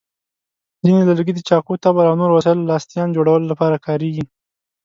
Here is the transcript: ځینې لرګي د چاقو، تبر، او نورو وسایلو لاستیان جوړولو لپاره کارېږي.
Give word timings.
ځینې 0.83 1.01
لرګي 1.09 1.33
د 1.35 1.39
چاقو، 1.49 1.73
تبر، 1.83 2.05
او 2.09 2.15
نورو 2.21 2.33
وسایلو 2.37 2.69
لاستیان 2.71 3.07
جوړولو 3.15 3.49
لپاره 3.51 3.83
کارېږي. 3.87 4.23